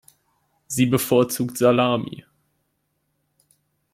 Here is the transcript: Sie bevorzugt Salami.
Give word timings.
Sie 0.65 0.87
bevorzugt 0.87 1.59
Salami. 1.59 2.25